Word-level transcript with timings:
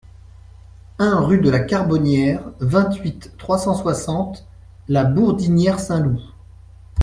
un 0.97 1.19
rue 1.21 1.39
de 1.41 1.51
la 1.51 1.59
Carbonniere, 1.59 2.41
vingt-huit, 2.59 3.33
trois 3.37 3.59
cent 3.59 3.75
soixante, 3.75 4.47
La 4.87 5.03
Bourdinière-Saint-Loup 5.03 6.23